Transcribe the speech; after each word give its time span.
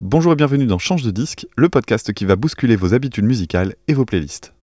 Bonjour 0.00 0.32
et 0.32 0.36
bienvenue 0.36 0.66
dans 0.66 0.78
Change 0.78 1.02
de 1.02 1.10
disque, 1.10 1.48
le 1.56 1.68
podcast 1.68 2.12
qui 2.12 2.24
va 2.24 2.36
bousculer 2.36 2.76
vos 2.76 2.94
habitudes 2.94 3.24
musicales 3.24 3.74
et 3.88 3.94
vos 3.94 4.04
playlists. 4.04 4.54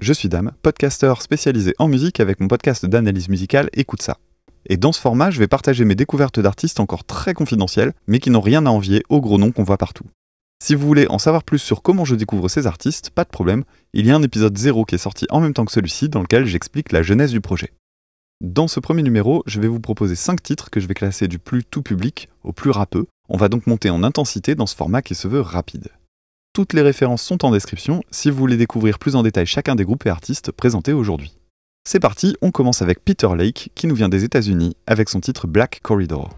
Je 0.00 0.12
suis 0.12 0.28
Dame, 0.28 0.52
podcasteur 0.60 1.22
spécialisé 1.22 1.72
en 1.78 1.88
musique 1.88 2.20
avec 2.20 2.40
mon 2.40 2.46
podcast 2.46 2.84
d'analyse 2.84 3.30
musicale 3.30 3.70
Écoute 3.72 4.02
ça. 4.02 4.18
Et 4.66 4.76
dans 4.76 4.92
ce 4.92 5.00
format, 5.00 5.30
je 5.30 5.38
vais 5.38 5.48
partager 5.48 5.86
mes 5.86 5.94
découvertes 5.94 6.40
d'artistes 6.40 6.78
encore 6.78 7.04
très 7.04 7.32
confidentielles, 7.32 7.94
mais 8.06 8.18
qui 8.18 8.28
n'ont 8.28 8.42
rien 8.42 8.66
à 8.66 8.68
envier 8.68 9.02
aux 9.08 9.22
gros 9.22 9.38
noms 9.38 9.50
qu'on 9.50 9.64
voit 9.64 9.78
partout. 9.78 10.04
Si 10.62 10.74
vous 10.74 10.86
voulez 10.86 11.06
en 11.08 11.18
savoir 11.18 11.42
plus 11.42 11.58
sur 11.58 11.80
comment 11.80 12.04
je 12.04 12.14
découvre 12.14 12.50
ces 12.50 12.66
artistes, 12.66 13.08
pas 13.08 13.24
de 13.24 13.30
problème, 13.30 13.64
il 13.94 14.06
y 14.06 14.10
a 14.10 14.14
un 14.14 14.22
épisode 14.22 14.58
0 14.58 14.84
qui 14.84 14.96
est 14.96 14.98
sorti 14.98 15.24
en 15.30 15.40
même 15.40 15.54
temps 15.54 15.64
que 15.64 15.72
celui-ci 15.72 16.10
dans 16.10 16.20
lequel 16.20 16.44
j'explique 16.44 16.92
la 16.92 17.02
genèse 17.02 17.30
du 17.30 17.40
projet. 17.40 17.72
Dans 18.42 18.68
ce 18.68 18.78
premier 18.78 19.02
numéro, 19.02 19.42
je 19.46 19.58
vais 19.58 19.68
vous 19.68 19.80
proposer 19.80 20.16
5 20.16 20.42
titres 20.42 20.68
que 20.68 20.80
je 20.80 20.86
vais 20.86 20.94
classer 20.94 21.28
du 21.28 21.38
plus 21.38 21.64
tout 21.64 21.80
public 21.80 22.28
au 22.42 22.52
plus 22.52 22.70
rappeux. 22.70 23.06
On 23.28 23.36
va 23.36 23.48
donc 23.48 23.66
monter 23.66 23.90
en 23.90 24.02
intensité 24.02 24.54
dans 24.54 24.66
ce 24.66 24.74
format 24.74 25.02
qui 25.02 25.14
se 25.14 25.28
veut 25.28 25.40
rapide. 25.40 25.88
Toutes 26.52 26.72
les 26.72 26.82
références 26.82 27.22
sont 27.22 27.44
en 27.44 27.50
description 27.50 28.02
si 28.10 28.30
vous 28.30 28.36
voulez 28.36 28.56
découvrir 28.56 28.98
plus 28.98 29.16
en 29.16 29.22
détail 29.22 29.46
chacun 29.46 29.74
des 29.74 29.84
groupes 29.84 30.06
et 30.06 30.10
artistes 30.10 30.50
présentés 30.50 30.92
aujourd'hui. 30.92 31.32
C'est 31.88 32.00
parti, 32.00 32.36
on 32.42 32.50
commence 32.50 32.82
avec 32.82 33.04
Peter 33.04 33.28
Lake 33.36 33.70
qui 33.74 33.86
nous 33.86 33.94
vient 33.94 34.08
des 34.08 34.24
États-Unis 34.24 34.76
avec 34.86 35.08
son 35.08 35.20
titre 35.20 35.46
Black 35.46 35.80
Corridor. 35.82 36.30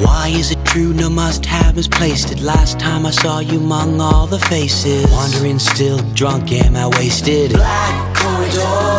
Why 0.00 0.28
is 0.28 0.50
it 0.50 0.64
true? 0.64 0.92
No 0.92 1.10
must 1.10 1.44
have 1.44 1.76
misplaced 1.76 2.32
it. 2.32 2.40
Last 2.40 2.80
time 2.80 3.06
I 3.06 3.10
saw 3.10 3.40
you 3.40 3.58
among 3.58 4.00
all 4.00 4.26
the 4.26 4.38
faces. 4.38 5.06
Wandering 5.12 5.58
still, 5.58 5.98
drunk, 6.14 6.50
am 6.52 6.74
I 6.74 6.86
wasted? 6.86 7.52
Black 7.52 8.16
corridor. 8.16 8.91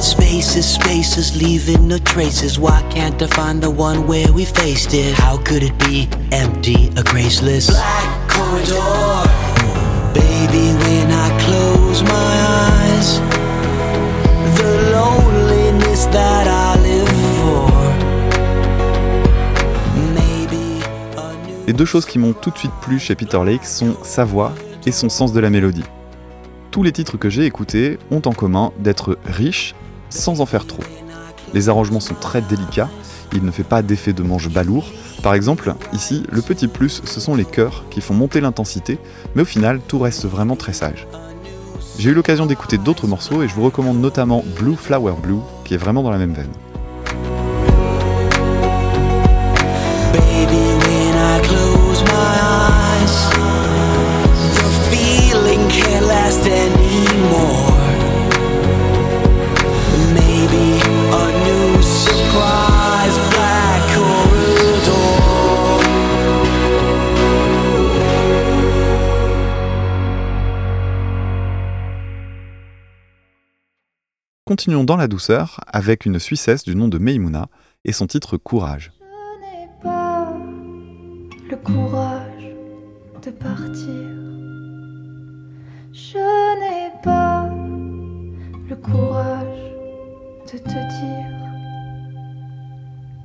Spaces, 0.00 0.74
spaces, 0.74 1.34
leaving 1.36 1.88
no 1.88 1.98
traces. 1.98 2.58
Why 2.58 2.82
can't 2.90 3.20
I 3.22 3.26
find 3.28 3.62
the 3.62 3.70
one 3.70 4.06
where 4.06 4.30
we 4.32 4.44
faced 4.44 4.92
it? 4.92 5.14
How 5.14 5.38
could 5.38 5.62
it 5.62 5.76
be 5.78 6.08
empty, 6.32 6.90
a 6.96 7.02
graceless? 7.02 7.70
Black 7.70 8.28
corridor. 8.28 9.24
Baby, 10.12 10.74
when 10.84 11.10
I 11.10 11.30
close 11.40 12.02
my 12.02 12.34
eyes, 12.62 13.20
the 14.58 14.92
loneliness 14.92 16.06
that 16.06 16.46
I 16.46 16.76
live 16.82 17.08
for. 17.40 17.70
Maybe 20.14 20.82
a 21.16 21.32
new. 21.46 21.66
Les 21.66 21.72
deux 21.72 21.86
choses 21.86 22.04
qui 22.04 22.18
m'ont 22.18 22.34
tout 22.34 22.50
de 22.50 22.58
suite 22.58 22.74
plu 22.82 22.98
chez 22.98 23.14
Peter 23.14 23.42
Lake 23.44 23.64
sont 23.64 23.96
sa 24.02 24.24
voix 24.24 24.52
et 24.84 24.92
son 24.92 25.08
sens 25.08 25.32
de 25.32 25.40
la 25.40 25.48
mélodie. 25.50 25.84
Tous 26.70 26.82
les 26.82 26.92
titres 26.92 27.16
que 27.16 27.30
j'ai 27.30 27.46
écoutés 27.46 27.98
ont 28.10 28.20
en 28.26 28.32
commun 28.32 28.72
d'être 28.78 29.18
riches 29.24 29.74
sans 30.10 30.40
en 30.40 30.46
faire 30.46 30.66
trop. 30.66 30.82
Les 31.54 31.68
arrangements 31.68 32.00
sont 32.00 32.14
très 32.14 32.42
délicats, 32.42 32.90
il 33.32 33.44
ne 33.44 33.50
fait 33.50 33.64
pas 33.64 33.82
d'effet 33.82 34.12
de 34.12 34.22
manche 34.22 34.48
balourd. 34.48 34.86
Par 35.22 35.34
exemple, 35.34 35.74
ici, 35.92 36.22
le 36.30 36.42
petit 36.42 36.68
plus, 36.68 37.02
ce 37.04 37.20
sont 37.20 37.34
les 37.34 37.44
chœurs 37.44 37.84
qui 37.90 38.00
font 38.00 38.14
monter 38.14 38.40
l'intensité, 38.40 38.98
mais 39.34 39.42
au 39.42 39.46
final, 39.46 39.80
tout 39.86 39.98
reste 39.98 40.26
vraiment 40.26 40.56
très 40.56 40.72
sage. 40.72 41.06
J'ai 41.98 42.10
eu 42.10 42.14
l'occasion 42.14 42.46
d'écouter 42.46 42.78
d'autres 42.78 43.06
morceaux 43.06 43.42
et 43.42 43.48
je 43.48 43.54
vous 43.54 43.62
recommande 43.62 43.98
notamment 43.98 44.44
Blue 44.58 44.76
Flower 44.76 45.14
Blue, 45.22 45.40
qui 45.64 45.74
est 45.74 45.78
vraiment 45.78 46.02
dans 46.02 46.10
la 46.10 46.18
même 46.18 46.34
veine. 46.34 46.52
Continuons 74.48 74.84
dans 74.84 74.96
la 74.96 75.08
douceur 75.08 75.58
avec 75.66 76.06
une 76.06 76.20
Suissesse 76.20 76.62
du 76.62 76.76
nom 76.76 76.86
de 76.86 76.98
Meimouna 76.98 77.48
et 77.84 77.90
son 77.90 78.06
titre 78.06 78.36
Courage. 78.36 78.92
Je 79.00 79.40
n'ai 79.40 79.68
pas 79.82 80.32
le 81.50 81.56
courage 81.56 82.54
de 83.24 83.30
partir. 83.32 83.82
Je 85.92 86.18
n'ai 86.60 86.92
pas 87.02 87.50
le 88.68 88.76
courage 88.76 89.72
de 90.52 90.58
te 90.58 90.78
dire 91.00 91.26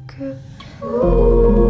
que 0.07 1.60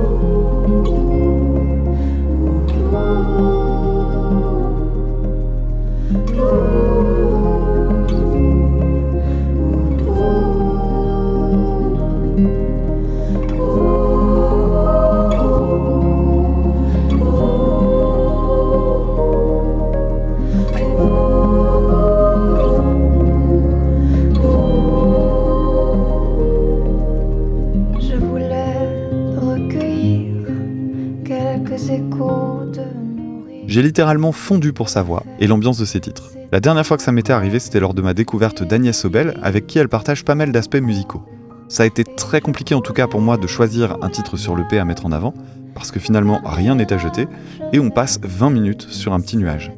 J'ai 33.72 33.82
littéralement 33.82 34.34
fondu 34.34 34.74
pour 34.74 34.90
sa 34.90 35.02
voix 35.02 35.24
et 35.40 35.48
l'ambiance 35.48 35.78
de 35.78 35.86
ses 35.86 36.02
titres. 36.02 36.34
La 36.52 36.60
dernière 36.60 36.86
fois 36.86 36.98
que 36.98 37.04
ça 37.04 37.14
m'était 37.14 37.32
arrivé, 37.32 37.58
c'était 37.58 37.80
lors 37.80 37.94
de 37.94 38.02
ma 38.02 38.14
découverte 38.14 38.64
d'Agnès 38.64 39.00
Sobel, 39.00 39.40
avec 39.42 39.66
qui 39.66 39.80
elle 39.80 39.88
partage 39.88 40.26
pas 40.26 40.36
mal 40.36 40.52
d'aspects 40.52 40.76
musicaux. 40.76 41.24
Ça 41.70 41.84
a 41.84 41.86
été 41.86 42.04
très 42.04 42.42
compliqué 42.42 42.76
en 42.76 42.82
tout 42.82 42.92
cas 42.92 43.08
pour 43.08 43.22
moi 43.22 43.38
de 43.38 43.48
choisir 43.48 43.98
un 44.02 44.10
titre 44.10 44.36
sur 44.36 44.58
le 44.58 44.68
P 44.68 44.78
à 44.78 44.84
mettre 44.84 45.06
en 45.06 45.14
avant, 45.14 45.34
parce 45.74 45.90
que 45.90 46.02
finalement 46.02 46.42
rien 46.44 46.76
n'est 46.76 46.92
à 46.92 46.98
jeter, 46.98 47.30
et 47.72 47.80
on 47.80 47.92
passe 47.92 48.20
20 48.22 48.50
minutes 48.50 48.88
sur 48.90 49.14
un 49.14 49.22
petit 49.22 49.38
nuage. 49.38 49.72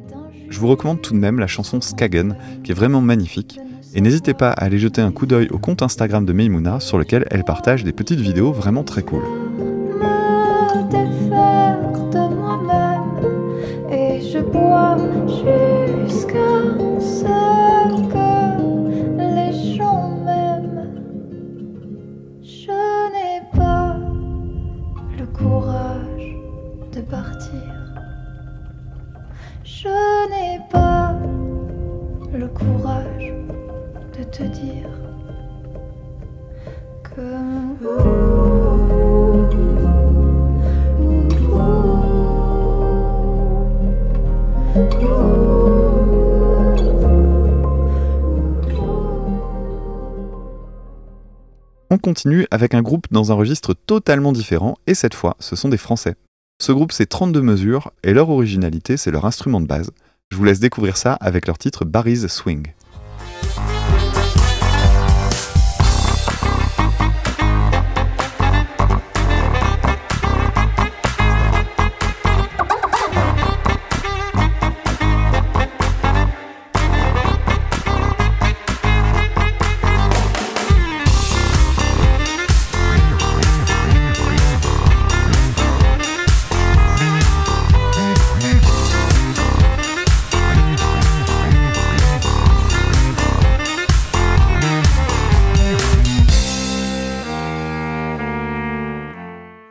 Je 0.48 0.58
vous 0.58 0.66
recommande 0.66 1.00
tout 1.00 1.14
de 1.14 1.20
même 1.20 1.38
la 1.38 1.46
chanson 1.46 1.80
Skagen, 1.80 2.36
qui 2.64 2.72
est 2.72 2.74
vraiment 2.74 3.00
magnifique, 3.00 3.60
et 3.94 4.00
n'hésitez 4.00 4.34
pas 4.34 4.50
à 4.50 4.64
aller 4.64 4.80
jeter 4.80 5.02
un 5.02 5.12
coup 5.12 5.26
d'œil 5.26 5.46
au 5.52 5.58
compte 5.58 5.82
Instagram 5.82 6.26
de 6.26 6.32
Meimouna, 6.32 6.80
sur 6.80 6.98
lequel 6.98 7.26
elle 7.30 7.44
partage 7.44 7.84
des 7.84 7.92
petites 7.92 8.18
vidéos 8.18 8.50
vraiment 8.50 8.82
très 8.82 9.02
cool. 9.02 9.22
Jusqu'à 15.26 16.60
ce 17.00 17.24
que 18.12 19.34
les 19.36 19.52
gens 19.76 20.10
m'aiment. 20.24 20.90
Je 22.42 22.70
n'ai 23.12 23.40
pas 23.56 23.96
le 25.18 25.26
courage 25.26 26.36
de 26.92 27.00
partir. 27.00 27.62
Je 29.64 29.88
n'ai 30.30 30.60
pas 30.70 31.14
le 32.32 32.48
courage 32.48 33.34
de 34.16 34.24
te 34.24 34.44
dire 34.44 34.90
On 51.94 51.98
continue 51.98 52.44
avec 52.50 52.74
un 52.74 52.82
groupe 52.82 53.06
dans 53.12 53.30
un 53.30 53.36
registre 53.36 53.72
totalement 53.72 54.32
différent, 54.32 54.76
et 54.88 54.94
cette 54.94 55.14
fois, 55.14 55.36
ce 55.38 55.54
sont 55.54 55.68
des 55.68 55.76
Français. 55.76 56.16
Ce 56.60 56.72
groupe, 56.72 56.90
c'est 56.90 57.06
32 57.06 57.40
mesures, 57.40 57.92
et 58.02 58.12
leur 58.12 58.30
originalité, 58.30 58.96
c'est 58.96 59.12
leur 59.12 59.26
instrument 59.26 59.60
de 59.60 59.68
base. 59.68 59.92
Je 60.32 60.36
vous 60.36 60.42
laisse 60.42 60.58
découvrir 60.58 60.96
ça 60.96 61.12
avec 61.12 61.46
leur 61.46 61.56
titre 61.56 61.84
Barry's 61.84 62.26
Swing. 62.26 62.66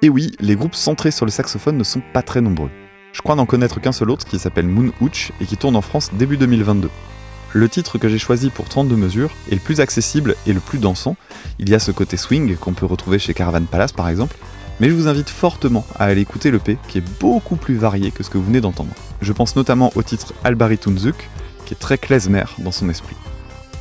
Et 0.03 0.09
oui, 0.09 0.33
les 0.41 0.57
groupes 0.57 0.75
centrés 0.75 1.11
sur 1.11 1.25
le 1.25 1.31
saxophone 1.31 1.77
ne 1.77 1.83
sont 1.85 2.01
pas 2.11 2.21
très 2.21 2.41
nombreux. 2.41 2.69
Je 3.13 3.21
crois 3.21 3.35
n'en 3.35 3.45
connaître 3.45 3.79
qu'un 3.79 3.93
seul 3.93 4.09
autre 4.09 4.25
qui 4.25 4.37
s'appelle 4.37 4.67
Moon 4.67 4.91
Hooch 4.99 5.31
et 5.39 5.45
qui 5.45 5.55
tourne 5.55 5.77
en 5.77 5.81
France 5.81 6.11
début 6.11 6.35
2022. 6.35 6.89
Le 7.53 7.69
titre 7.69 7.97
que 7.97 8.09
j'ai 8.09 8.17
choisi 8.17 8.49
pour 8.49 8.67
32 8.67 8.97
mesures 8.97 9.31
est 9.49 9.55
le 9.55 9.61
plus 9.61 9.79
accessible 9.79 10.35
et 10.45 10.51
le 10.51 10.59
plus 10.59 10.77
dansant. 10.77 11.15
Il 11.57 11.69
y 11.69 11.73
a 11.73 11.79
ce 11.79 11.91
côté 11.91 12.17
swing 12.17 12.57
qu'on 12.57 12.73
peut 12.73 12.85
retrouver 12.85 13.17
chez 13.17 13.33
Caravan 13.33 13.63
Palace 13.63 13.93
par 13.93 14.09
exemple, 14.09 14.35
mais 14.81 14.89
je 14.89 14.93
vous 14.93 15.07
invite 15.07 15.29
fortement 15.29 15.85
à 15.95 16.03
aller 16.03 16.19
écouter 16.19 16.51
le 16.51 16.59
P 16.59 16.77
qui 16.89 16.97
est 16.97 17.19
beaucoup 17.21 17.55
plus 17.55 17.75
varié 17.77 18.11
que 18.11 18.23
ce 18.23 18.29
que 18.29 18.37
vous 18.37 18.43
venez 18.43 18.59
d'entendre. 18.59 18.91
Je 19.21 19.31
pense 19.31 19.55
notamment 19.55 19.93
au 19.95 20.03
titre 20.03 20.33
Albari 20.43 20.79
Tunzuk 20.79 21.29
qui 21.65 21.75
est 21.75 21.79
très 21.79 21.97
klezmer 21.97 22.43
dans 22.57 22.73
son 22.73 22.89
esprit. 22.89 23.15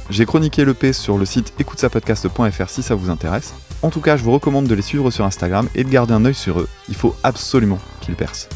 J'ai 0.08 0.24
chroniqué 0.24 0.64
le 0.64 0.74
P 0.74 0.92
sur 0.92 1.18
le 1.18 1.24
site 1.24 1.52
écoutesapodcast.fr 1.58 2.68
si 2.68 2.84
ça 2.84 2.94
vous 2.94 3.10
intéresse. 3.10 3.54
En 3.82 3.90
tout 3.90 4.00
cas, 4.00 4.16
je 4.16 4.22
vous 4.22 4.30
recommande 4.30 4.66
de 4.66 4.74
les 4.74 4.82
suivre 4.82 5.10
sur 5.10 5.24
Instagram 5.24 5.68
et 5.74 5.82
de 5.82 5.88
garder 5.88 6.14
un 6.14 6.24
œil 6.24 6.34
sur 6.34 6.60
eux. 6.60 6.68
Il 6.88 6.94
faut 6.94 7.16
absolument 7.24 7.78
qu'ils 8.00 8.14
percent. 8.14 8.48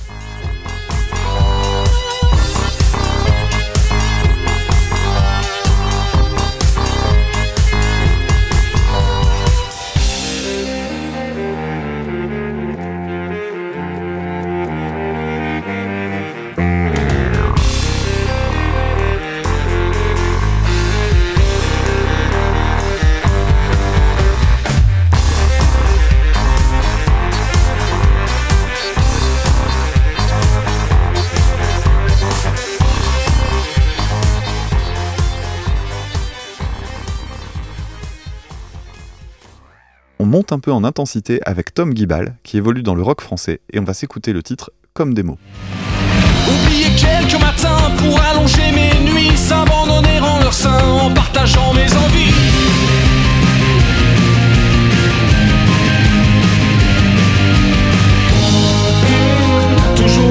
Un 40.53 40.59
peu 40.59 40.73
en 40.73 40.85
intensité 40.85 41.41
avec 41.45 41.75
Tom 41.75 41.93
Guibal, 41.93 42.37
qui 42.43 42.57
évolue 42.57 42.83
dans 42.83 42.95
le 42.95 43.03
rock 43.03 43.21
français, 43.21 43.61
et 43.73 43.79
on 43.79 43.85
va 43.85 43.95
s'écouter 43.95 44.33
le 44.33 44.43
titre 44.43 44.71
comme 44.93 45.15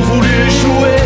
voulu 0.01 0.49
jouer 0.49 1.04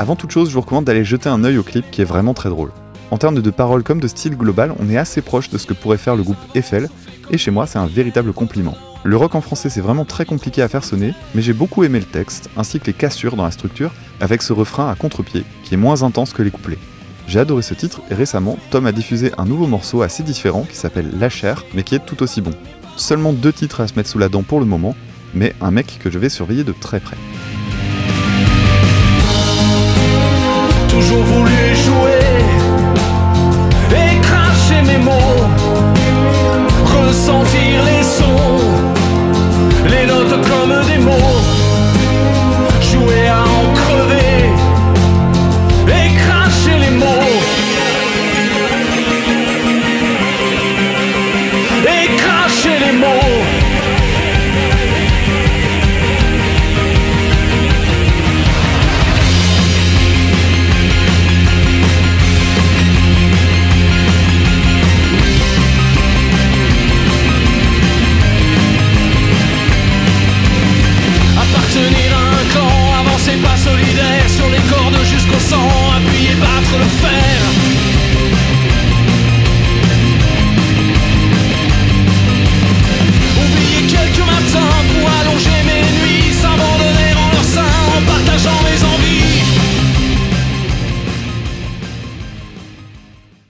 Avant 0.00 0.14
toute 0.14 0.30
chose, 0.30 0.48
je 0.48 0.54
vous 0.54 0.60
recommande 0.60 0.84
d'aller 0.84 1.04
jeter 1.04 1.28
un 1.28 1.42
œil 1.42 1.58
au 1.58 1.64
clip 1.64 1.90
qui 1.90 2.02
est 2.02 2.04
vraiment 2.04 2.32
très 2.32 2.50
drôle. 2.50 2.70
En 3.10 3.18
termes 3.18 3.42
de 3.42 3.50
paroles 3.50 3.82
comme 3.82 4.00
de 4.00 4.06
style 4.06 4.36
global, 4.36 4.72
on 4.78 4.88
est 4.88 4.96
assez 4.96 5.22
proche 5.22 5.50
de 5.50 5.58
ce 5.58 5.66
que 5.66 5.74
pourrait 5.74 5.98
faire 5.98 6.14
le 6.14 6.22
groupe 6.22 6.36
Eiffel, 6.54 6.88
et 7.30 7.38
chez 7.38 7.50
moi 7.50 7.66
c'est 7.66 7.80
un 7.80 7.86
véritable 7.86 8.32
compliment. 8.32 8.76
Le 9.02 9.16
rock 9.16 9.34
en 9.34 9.40
français 9.40 9.70
c'est 9.70 9.80
vraiment 9.80 10.04
très 10.04 10.24
compliqué 10.24 10.62
à 10.62 10.68
faire 10.68 10.84
sonner, 10.84 11.14
mais 11.34 11.42
j'ai 11.42 11.52
beaucoup 11.52 11.82
aimé 11.82 11.98
le 11.98 12.04
texte, 12.04 12.48
ainsi 12.56 12.78
que 12.78 12.86
les 12.86 12.92
cassures 12.92 13.34
dans 13.34 13.44
la 13.44 13.50
structure, 13.50 13.90
avec 14.20 14.42
ce 14.42 14.52
refrain 14.52 14.88
à 14.88 14.94
contre-pied, 14.94 15.42
qui 15.64 15.74
est 15.74 15.78
moins 15.78 16.04
intense 16.04 16.32
que 16.32 16.42
les 16.42 16.52
couplets. 16.52 16.78
J'ai 17.26 17.40
adoré 17.40 17.62
ce 17.62 17.74
titre, 17.74 18.00
et 18.08 18.14
récemment, 18.14 18.56
Tom 18.70 18.86
a 18.86 18.92
diffusé 18.92 19.32
un 19.36 19.46
nouveau 19.46 19.66
morceau 19.66 20.02
assez 20.02 20.22
différent 20.22 20.64
qui 20.70 20.76
s'appelle 20.76 21.10
La 21.18 21.28
chair, 21.28 21.64
mais 21.74 21.82
qui 21.82 21.96
est 21.96 22.06
tout 22.06 22.22
aussi 22.22 22.40
bon. 22.40 22.52
Seulement 22.96 23.32
deux 23.32 23.52
titres 23.52 23.80
à 23.80 23.88
se 23.88 23.94
mettre 23.96 24.08
sous 24.08 24.18
la 24.18 24.28
dent 24.28 24.44
pour 24.44 24.60
le 24.60 24.66
moment, 24.66 24.94
mais 25.34 25.56
un 25.60 25.72
mec 25.72 25.98
que 25.98 26.08
je 26.08 26.20
vais 26.20 26.28
surveiller 26.28 26.62
de 26.62 26.72
très 26.72 27.00
près. 27.00 27.16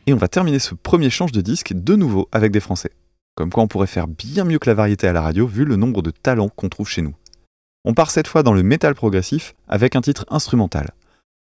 Et 0.08 0.14
on 0.14 0.16
va 0.16 0.28
terminer 0.28 0.58
ce 0.58 0.74
premier 0.74 1.10
change 1.10 1.32
de 1.32 1.42
disque 1.42 1.74
de 1.74 1.94
nouveau 1.94 2.30
avec 2.32 2.50
des 2.50 2.60
Français. 2.60 2.92
Comme 3.34 3.50
quoi 3.50 3.62
on 3.62 3.68
pourrait 3.68 3.86
faire 3.86 4.08
bien 4.08 4.44
mieux 4.44 4.58
que 4.58 4.70
la 4.70 4.72
variété 4.72 5.06
à 5.06 5.12
la 5.12 5.20
radio 5.20 5.46
vu 5.46 5.66
le 5.66 5.76
nombre 5.76 6.00
de 6.00 6.10
talents 6.10 6.48
qu'on 6.48 6.70
trouve 6.70 6.88
chez 6.88 7.02
nous. 7.02 7.14
On 7.84 7.92
part 7.92 8.10
cette 8.10 8.26
fois 8.26 8.42
dans 8.42 8.54
le 8.54 8.62
métal 8.62 8.94
progressif 8.94 9.54
avec 9.68 9.96
un 9.96 10.00
titre 10.00 10.24
instrumental. 10.30 10.92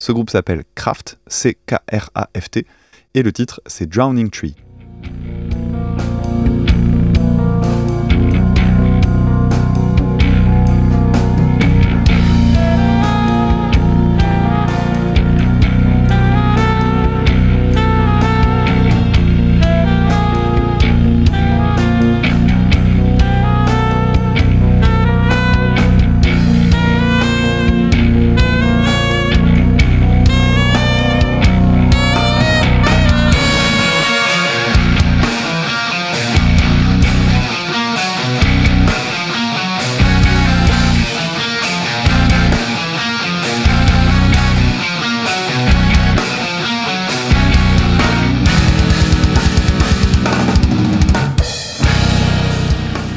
Ce 0.02 0.10
groupe 0.10 0.30
s'appelle 0.30 0.64
Kraft, 0.74 1.20
C-K-R-A-F-T, 1.28 2.66
et 3.14 3.22
le 3.22 3.32
titre 3.32 3.60
c'est 3.66 3.88
Drowning 3.88 4.30
Tree. 4.30 4.56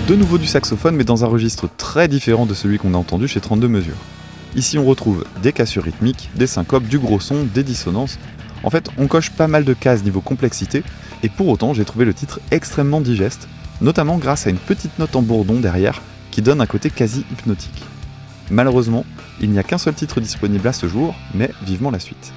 De 0.10 0.16
nouveau 0.16 0.40
du 0.40 0.48
saxophone, 0.48 0.96
mais 0.96 1.04
dans 1.04 1.24
un 1.24 1.28
registre 1.28 1.70
très 1.78 2.08
différent 2.08 2.48
de 2.48 2.56
celui 2.56 2.80
qu'on 2.80 2.96
a 2.96 2.98
entendu 2.98 3.28
chez 3.28 3.42
32 3.42 3.68
mesures. 3.68 3.94
Ici, 4.56 4.80
on 4.80 4.86
retrouve 4.86 5.24
des 5.44 5.54
cassures 5.54 5.84
rythmiques, 5.84 6.32
des 6.34 6.48
syncopes, 6.48 6.86
du 6.86 6.98
gros 6.98 7.20
son, 7.20 7.44
des 7.44 7.62
dissonances. 7.62 8.18
En 8.64 8.72
fait, 8.72 8.90
on 8.98 9.06
coche 9.06 9.30
pas 9.30 9.48
mal 9.48 9.66
de 9.66 9.74
cases 9.76 10.04
niveau 10.04 10.20
complexité, 10.20 10.82
et 11.22 11.30
pour 11.30 11.48
autant, 11.48 11.76
j'ai 11.76 11.86
trouvé 11.86 12.06
le 12.06 12.16
titre 12.16 12.40
extrêmement 12.50 13.02
digeste, 13.02 13.48
notamment 13.82 14.18
grâce 14.18 14.48
à 14.48 14.50
une 14.50 14.58
petite 14.58 14.98
note 14.98 15.16
en 15.16 15.22
bourdon 15.22 15.60
derrière 15.60 16.02
qui 16.32 16.42
donne 16.42 16.60
un 16.60 16.66
côté 16.66 16.90
quasi 16.90 17.24
hypnotique. 17.32 17.84
Malheureusement, 18.50 19.06
il 19.40 19.52
n'y 19.52 19.60
a 19.60 19.64
qu'un 19.64 19.78
seul 19.78 19.94
titre 19.94 20.22
disponible 20.22 20.68
à 20.68 20.74
ce 20.74 20.88
jour, 20.88 21.14
mais 21.36 21.52
vivement 21.68 21.92
la 21.92 22.00
suite. 22.00 22.34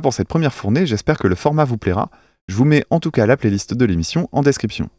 Pour 0.00 0.12
cette 0.12 0.28
première 0.28 0.54
fournée, 0.54 0.86
j'espère 0.86 1.18
que 1.18 1.26
le 1.26 1.34
format 1.34 1.64
vous 1.64 1.78
plaira. 1.78 2.10
Je 2.46 2.54
vous 2.54 2.64
mets 2.64 2.84
en 2.90 3.00
tout 3.00 3.10
cas 3.10 3.26
la 3.26 3.36
playlist 3.36 3.74
de 3.74 3.84
l'émission 3.84 4.28
en 4.32 4.42
description. 4.42 4.90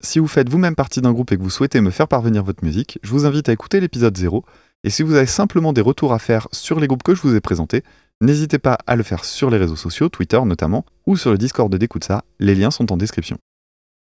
Si 0.00 0.18
vous 0.18 0.26
faites 0.26 0.48
vous-même 0.48 0.74
partie 0.74 1.00
d'un 1.00 1.12
groupe 1.12 1.32
et 1.32 1.36
que 1.36 1.42
vous 1.42 1.50
souhaitez 1.50 1.80
me 1.80 1.90
faire 1.90 2.08
parvenir 2.08 2.42
votre 2.42 2.64
musique, 2.64 2.98
je 3.02 3.10
vous 3.10 3.24
invite 3.24 3.48
à 3.48 3.52
écouter 3.52 3.80
l'épisode 3.80 4.16
0. 4.16 4.44
Et 4.84 4.90
si 4.90 5.02
vous 5.02 5.14
avez 5.14 5.26
simplement 5.26 5.72
des 5.72 5.80
retours 5.80 6.12
à 6.12 6.18
faire 6.18 6.48
sur 6.52 6.80
les 6.80 6.88
groupes 6.88 7.04
que 7.04 7.14
je 7.14 7.22
vous 7.22 7.34
ai 7.34 7.40
présentés, 7.40 7.84
n'hésitez 8.20 8.58
pas 8.58 8.78
à 8.86 8.96
le 8.96 9.02
faire 9.02 9.24
sur 9.24 9.48
les 9.48 9.58
réseaux 9.58 9.76
sociaux, 9.76 10.08
Twitter 10.08 10.40
notamment, 10.44 10.84
ou 11.06 11.16
sur 11.16 11.30
le 11.30 11.38
Discord 11.38 11.74
d'Écoute 11.74 12.04
ça, 12.04 12.24
les 12.40 12.54
liens 12.54 12.70
sont 12.70 12.92
en 12.92 12.96
description. 12.96 13.38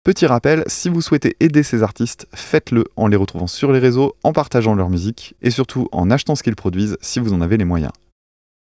Petit 0.03 0.25
rappel, 0.25 0.63
si 0.65 0.89
vous 0.89 1.01
souhaitez 1.01 1.37
aider 1.39 1.61
ces 1.61 1.83
artistes, 1.83 2.27
faites-le 2.33 2.85
en 2.95 3.07
les 3.07 3.17
retrouvant 3.17 3.45
sur 3.45 3.71
les 3.71 3.77
réseaux, 3.77 4.15
en 4.23 4.33
partageant 4.33 4.73
leur 4.73 4.89
musique, 4.89 5.35
et 5.43 5.51
surtout 5.51 5.87
en 5.91 6.09
achetant 6.09 6.35
ce 6.35 6.41
qu'ils 6.41 6.55
produisent 6.55 6.97
si 7.01 7.19
vous 7.19 7.33
en 7.33 7.41
avez 7.41 7.57
les 7.57 7.65
moyens. 7.65 7.91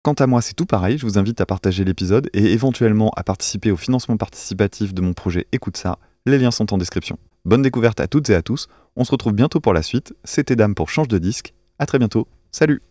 Quant 0.08 0.14
à 0.14 0.26
moi, 0.26 0.42
c'est 0.42 0.54
tout 0.54 0.66
pareil, 0.66 0.98
je 0.98 1.06
vous 1.06 1.20
invite 1.20 1.42
à 1.42 1.46
partager 1.46 1.84
l'épisode 1.84 2.30
et 2.32 2.54
éventuellement 2.54 3.12
à 3.18 3.26
participer 3.26 3.72
au 3.72 3.76
financement 3.76 4.16
participatif 4.16 4.94
de 4.94 5.02
mon 5.02 5.12
projet 5.12 5.48
Écoute 5.52 5.76
ça, 5.76 6.00
les 6.26 6.38
liens 6.38 6.50
sont 6.50 6.74
en 6.74 6.78
description. 6.78 7.20
Bonne 7.44 7.62
découverte 7.62 8.00
à 8.00 8.08
toutes 8.08 8.30
et 8.30 8.36
à 8.36 8.42
tous, 8.42 8.70
on 8.96 9.04
se 9.04 9.12
retrouve 9.12 9.34
bientôt 9.34 9.60
pour 9.60 9.74
la 9.74 9.84
suite, 9.84 10.14
c'était 10.24 10.56
Dame 10.56 10.76
pour 10.76 10.90
Change 10.90 11.10
de 11.10 11.18
disque, 11.18 11.54
à 11.78 11.86
très 11.86 12.00
bientôt, 12.00 12.26
salut 12.54 12.82